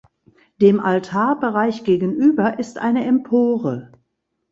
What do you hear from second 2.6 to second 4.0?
eine Empore.